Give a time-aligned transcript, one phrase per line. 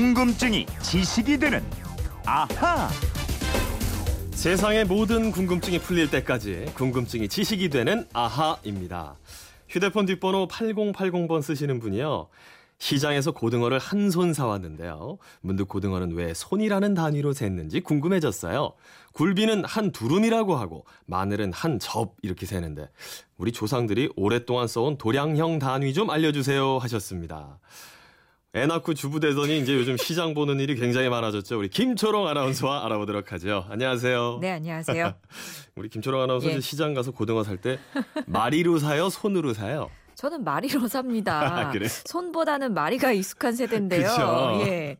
[0.00, 1.64] 궁금증이 지식이 되는
[2.26, 2.86] 아하.
[4.32, 9.14] 세상의 모든 궁금증이 풀릴 때까지 궁금증이 지식이 되는 아하입니다.
[9.70, 12.28] 휴대폰 뒷번호 8080번 쓰시는 분이요.
[12.76, 15.16] 시장에서 고등어를 한 손 사왔는데요.
[15.40, 18.74] 문득 고등어는 왜 손이라는 단위로 쟀는지 궁금해졌어요.
[19.14, 22.90] 굴비는 한 두름이라고 하고 마늘은 한 접 이렇게 세는데
[23.38, 27.58] 우리 조상들이 오랫동안 써온 도량형 단위 좀 알려주세요 하셨습니다.
[28.56, 31.58] 애 낳고 주부 되더니 이제 요즘 시장 보는 일이 굉장히 많아졌죠.
[31.58, 33.66] 우리 김초롱 아나운서와 알아보도록 하죠.
[33.68, 34.38] 안녕하세요.
[34.40, 35.12] 네, 안녕하세요.
[35.76, 36.60] 우리 김초롱 아나운서 예.
[36.60, 37.78] 시장 가서 고등어 살 때
[38.26, 39.90] 마리로 사요, 손으로 사요.
[40.14, 41.38] 저는 마리로 삽니다.
[41.68, 41.86] 아, 그래?
[41.86, 44.08] 손보다는 마리가 익숙한 세대인데요.
[44.66, 44.96] 예.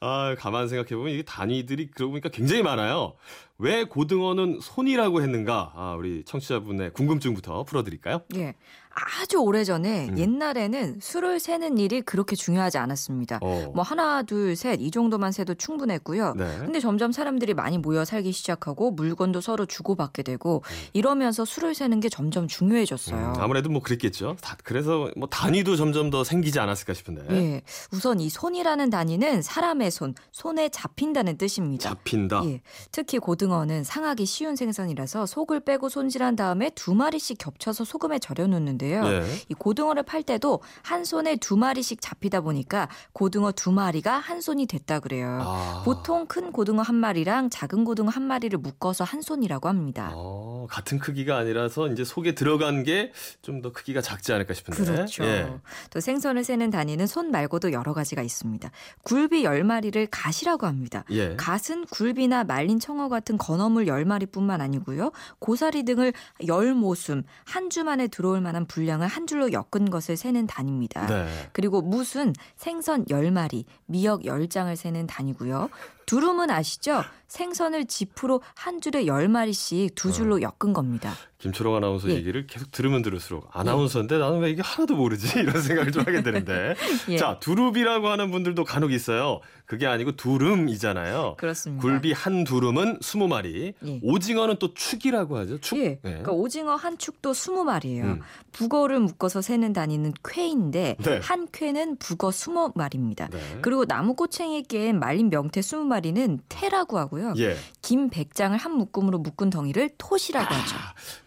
[0.00, 3.12] 아, 가만 생각해 보면 이게 단위들이 그러고 보니까 굉장히 많아요.
[3.58, 5.72] 왜 고등어는 손이라고 했는가?
[5.74, 8.22] 아, 우리 청취자분의 궁금증부터 풀어드릴까요?
[8.36, 8.54] 예.
[8.92, 10.18] 아주 오래전에 음.
[10.18, 13.38] 옛날에는 술을 세는 일이 그렇게 중요하지 않았습니다.
[13.40, 13.70] 어.
[13.74, 16.34] 뭐 하나, 둘, 셋 이 정도만 세도 충분했고요.
[16.36, 16.58] 네.
[16.58, 22.08] 근데 점점 사람들이 많이 모여 살기 시작하고 물건도 서로 주고받게 되고 이러면서 술을 세는 게
[22.08, 23.34] 점점 중요해졌어요.
[23.36, 24.36] 음, 아무래도 뭐 그랬겠죠.
[24.40, 27.24] 다- 그래서 뭐 단위도 점점 더 생기지 않았을까 싶은데.
[27.30, 27.62] 예.
[27.92, 31.90] 우선 이 손이라는 단위는 사람의 손, 손에 잡힌다는 뜻입니다.
[31.90, 32.42] 잡힌다.
[32.46, 32.60] 예.
[32.90, 38.78] 특히 고등어는 상하기 쉬운 생선이라서 속을 빼고 손질한 다음에 두 마리씩 겹쳐서 소금에 절여 놓는
[38.80, 39.04] 데요.
[39.04, 39.22] 예.
[39.48, 44.66] 이 고등어를 팔 때도 한 손에 두 마리씩 잡히다 보니까 고등어 두 마리가 한 손이
[44.66, 45.38] 됐다 그래요.
[45.42, 45.82] 아.
[45.84, 50.12] 보통 큰 고등어 한 마리랑 작은 고등어 한 마리를 묶어서 한 손이라고 합니다.
[50.60, 54.84] 어, 같은 크기가 아니라서 이제 속에 들어간 게 좀 더 크기가 작지 않을까 싶은데.
[54.84, 55.24] 그렇죠.
[55.24, 55.50] 예.
[55.90, 58.70] 또 생선을 세는 단위는 손 말고도 여러 가지가 있습니다.
[59.02, 61.04] 굴비 10마리를 갓이라고 합니다.
[61.10, 61.36] 예.
[61.36, 65.12] 갓은 굴비나 말린 청어 같은 건어물 10마리뿐만 아니고요.
[65.40, 71.06] 고사리 등을 10모숨 한 주 만에 들어올 만한 분량을 한 줄로 엮은 것을 세는 단위입니다.
[71.06, 71.28] 네.
[71.52, 75.68] 그리고 무슨 생선 10마리, 미역 10장을 세는 단위고요.
[76.10, 77.04] 두rum은 아시죠?
[77.28, 81.14] 생선을 지프로 한 줄에 10마리씩 두 줄로 엮은 겁니다.
[81.38, 82.14] 김초롱 아나운서 예.
[82.14, 85.38] 얘기를 계속 들으면 들을수록 아나운서인데 나는 왜 이게 하나도 모르지?
[85.40, 86.74] 이런 생각을 좀 하게 되는데.
[87.08, 87.16] 예.
[87.16, 89.40] 자, 두릅이라고 하는 분들도 간혹 있어요.
[89.64, 91.36] 그게 아니고 두름이잖아요.
[91.38, 91.80] 그렇습니다.
[91.80, 93.74] 굴비 한 두름은 20마리.
[93.86, 94.00] 예.
[94.02, 95.60] 오징어는 또 축이라고 하죠.
[95.60, 95.78] 축.
[95.78, 95.98] 예.
[96.02, 98.02] 그러니까 오징어 한 축도 20마리예요.
[98.02, 98.20] 음.
[98.52, 101.20] 북어를 묶어서 세는 단위는 쾌인데 네.
[101.22, 103.30] 한 쾌는 북어 20마리입니다.
[103.30, 103.58] 네.
[103.62, 107.34] 그리고 나무 꼬챙이에 낀 말린 명태 20마리 는 태라고 하고요.
[107.38, 107.56] 예.
[107.82, 110.76] 김 100장을 한 묶음으로 묶은 덩이를 톳이라고 하죠.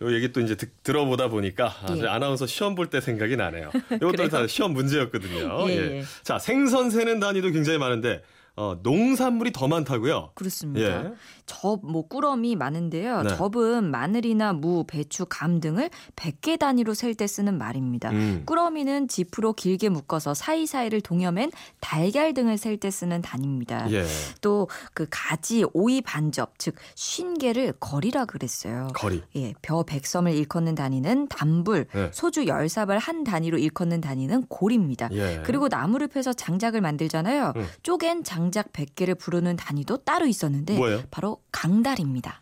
[0.01, 2.07] 요 얘기 또 이제 듣- 들어보다 보니까 아, 예.
[2.07, 3.69] 아나운서 시험 볼 때 생각이 나네요.
[3.95, 4.27] 이것도?
[4.29, 5.69] 다 시험 문제였거든요.
[5.69, 5.97] 예, 예.
[5.99, 6.03] 예.
[6.23, 8.23] 자, 생선 세는 단위도 굉장히 많은데
[8.55, 10.29] 어, 농산물이 더 많다고요?
[10.35, 11.05] 그렇습니다.
[11.05, 11.13] 예.
[11.47, 13.23] 접, 뭐 꾸러미 많은데요.
[13.23, 13.35] 네.
[13.35, 18.09] 접은 마늘이나 무, 배추, 감 등을 100개 단위로 셀 때 쓰는 말입니다.
[18.11, 18.43] 음.
[18.45, 23.91] 꾸러미는 지프로 길게 묶어서 사이사이를 동여맨 달걀 등을 셀 때 쓰는 단위입니다.
[23.91, 24.03] 예.
[24.41, 28.87] 또그 가지, 오이 반접, 즉 쉰개를 거리라 그랬어요.
[28.93, 29.21] 거리.
[29.35, 32.09] 예, 벼 백섬을 일컫는 단위는 단불, 네.
[32.13, 35.09] 소주 열 사발 한 단위로 일컫는 단위는 골입니다.
[35.11, 35.41] 예.
[35.45, 37.53] 그리고 나무를 펴서 장작을 만들잖아요.
[37.55, 37.65] 음.
[37.83, 41.03] 쪼갠 장작 100개를 부르는 단위도 따로 있었는데 뭐예요?
[41.11, 42.41] 바로 강달입니다.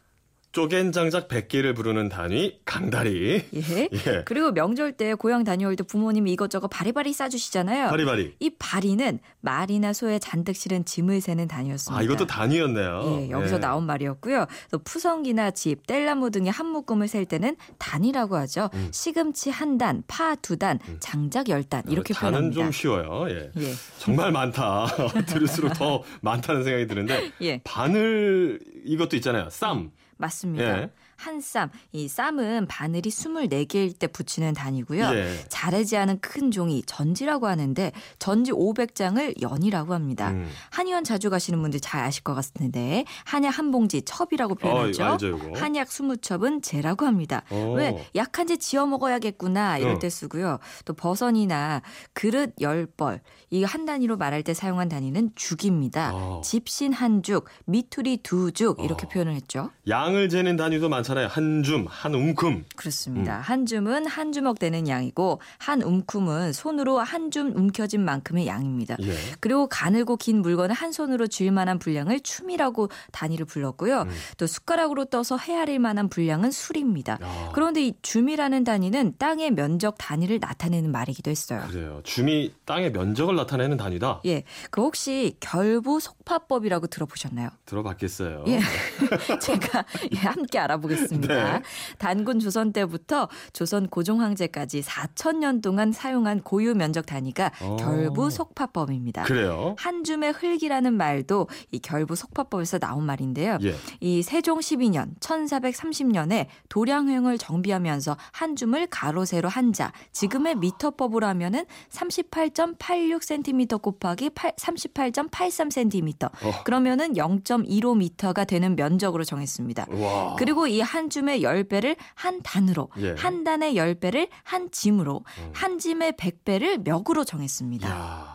[0.51, 3.41] 쪼갠 장작 100개를 부르는 단위 강다리.
[3.53, 3.89] 예.
[3.93, 4.23] 예.
[4.25, 7.89] 그리고 명절 때 고향 다녀올 때 부모님이 이것저것 바리바리 싸주시잖아요.
[7.89, 8.35] 바리바리.
[8.39, 11.97] 이 바리는 말이나 소에 잔뜩 실은 짐을 세는 단위였습니다.
[11.97, 13.03] 아, 이것도 단위였네요.
[13.05, 13.59] 예, 여기서 예.
[13.59, 14.45] 나온 말이었고요.
[14.71, 18.69] 또 푸성기나 집, 뗄나무 등의 한 묶음을 셀 때는 단이라고 하죠.
[18.73, 18.89] 음.
[18.91, 22.61] 시금치 한 단, 파 두 단, 장작 열 단 이렇게 어, 단은 표현합니다.
[22.63, 23.29] 좀 쉬워요.
[23.29, 23.51] 예.
[23.57, 24.87] 예, 정말 많다.
[25.27, 29.47] 들을수록 더 많다는 생각이 드는데 예, 바늘 이것도 있잖아요.
[29.49, 29.91] 쌈.
[30.21, 30.83] 맞습니다.
[30.83, 30.89] 예.
[31.21, 35.03] 한 쌈, 이 쌈은 바늘이 24개일 때 붙이는 단위고요.
[35.13, 35.35] 예.
[35.49, 40.31] 자르지 않은 큰 종이 전지라고 하는데 전지 500장을 연이라고 합니다.
[40.31, 40.49] 음.
[40.71, 45.03] 한의원 자주 가시는 분들 잘 아실 것 같은데 한약 한 봉지 첩이라고 표현하죠.
[45.03, 45.39] 어, 알죠.
[45.55, 47.43] 한약 20첩은 재라고 합니다.
[47.51, 47.73] 오.
[47.73, 49.99] 왜 약한지 지어 먹어야겠구나 이럴 어.
[49.99, 50.57] 때 쓰고요.
[50.85, 56.11] 또 버선이나 그릇 열 벌, 이 한 단위로 말할 때 사용한 단위는 죽입니다.
[56.15, 56.41] 어.
[56.43, 59.09] 집신 한 죽, 미투리 두 죽 이렇게 어.
[59.09, 59.69] 표현을 했죠.
[59.87, 61.10] 양을 재는 단위도 많잖아요.
[61.19, 62.65] 한 줌, 한 움큼.
[62.75, 63.37] 그렇습니다.
[63.37, 63.41] 음.
[63.41, 68.97] 한 줌은 한 주먹 되는 양이고 한 움큼은 손으로 한 줌 움켜진 만큼의 양입니다.
[69.03, 69.13] 예.
[69.39, 74.01] 그리고 가늘고 긴 물건을 한 손으로 쥘 만한 분량을 춤이라고 단위를 불렀고요.
[74.01, 74.09] 음.
[74.37, 77.19] 또 숟가락으로 떠서 헤아릴 만한 분량은 술입니다.
[77.21, 81.63] 야, 그런데 이 줌이라는 단위는 땅의 면적 단위를 나타내는 말이기도 했어요.
[81.69, 82.01] 그래요.
[82.03, 84.21] 줌이 땅의 면적을 나타내는 단위다.
[84.25, 87.49] 예, 그 혹시 결부 속파법이라고 들어보셨나요?
[87.65, 88.43] 들어봤겠어요.
[88.47, 88.59] 예,
[89.39, 91.00] 제가 예, 함께 알아보겠습니다.
[91.07, 91.59] 그렇습니다.
[91.59, 91.61] 네.
[91.97, 97.75] 단군 조선 때부터 조선 고종 황제까지 4천 년 동안 사용한 고유 면적 단위가 어.
[97.77, 99.23] 결부 속파법입니다.
[99.23, 99.75] 그래요?
[99.79, 103.57] 한 줌의 흙이라는 말도 이 결부 속파법에서 나온 말인데요.
[103.63, 103.75] 예.
[103.99, 111.65] 이 세종 12년 1430년에 도량횡을 정비하면서 한 줌을 가로 세로 한 자 지금의 미터법으로 하면은
[111.91, 116.63] 38.86cm 곱하기 8, 38.83cm 어.
[116.65, 119.87] 그러면은 0.15m가 되는 면적으로 정했습니다.
[119.89, 120.35] 와.
[120.37, 123.15] 그리고 이한 줌의 10배를 한 단으로, 예.
[123.17, 125.51] 한 단의 10배를 한 짐으로, 음.
[125.53, 127.89] 한 짐의 100배를 멱으로 정했습니다.
[127.89, 128.30] 야.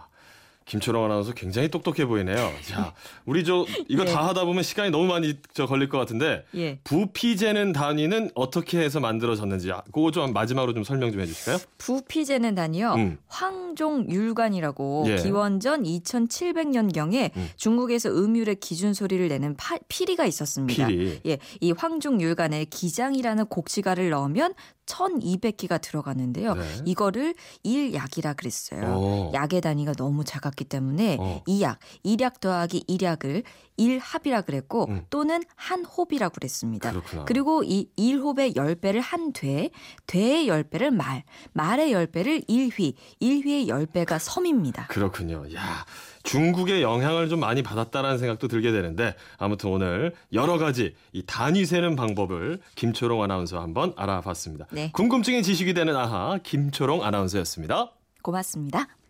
[0.67, 2.53] 김초롱 아나운서 굉장히 똑똑해 보이네요.
[2.63, 2.93] 자,
[3.25, 4.07] 우리 저 이거 예.
[4.13, 6.81] 다 하다 보면 시간이 너무 많이 저 걸릴 것 같은데 예.
[6.83, 11.59] 부피 재는 단위는 어떻게 해서 만들어졌는지 아, 그거 좀 마지막으로 좀 설명 좀 해주실까요?
[11.79, 12.95] 부피제는 단위요.
[12.95, 13.19] 음.
[13.29, 15.17] 황종율관이라고 예.
[15.17, 17.49] 기원전 2700년 경에 음.
[17.55, 20.89] 중국에서 음율의 기준 소리를 내는 파, 피리가 있었습니다.
[20.89, 21.21] 피리.
[21.27, 24.55] 예, 이 황종율관에 기장이라는 곡시가를 넣으면
[24.87, 26.55] 1200기가 들어가는데요.
[26.55, 26.65] 네.
[26.85, 28.97] 이거를 일약이라 그랬어요.
[28.97, 29.33] 오.
[29.35, 31.43] 약의 단위가 너무 작 았기 때문에 어.
[31.47, 33.45] 이약, 일약 더하기 일약을
[33.77, 35.05] 일합이라 그랬고 음.
[35.11, 36.91] 또는 한홉이라고 그랬습니다.
[36.91, 37.25] 그렇구나.
[37.27, 39.71] 그리고 이 일홉의 열 배를 한 돼,
[40.07, 44.87] 돼의 열 배를 말, 말의 열 배를 일휘, 일휘의 열 배가 섬입니다.
[44.87, 45.45] 그렇군요.
[45.55, 45.85] 야,
[46.23, 51.97] 중국의 영향을 좀 많이 받았다라는 생각도 들게 되는데 아무튼 오늘 여러 가지 이 단위 세는
[51.97, 54.67] 방법을 김초롱 아나운서 한번 알아봤습니다.
[54.71, 54.91] 네.
[54.93, 57.93] 궁금증이 지식이 되는 아하 김초롱 아나운서였습니다.
[58.23, 58.89] 고맙습니다.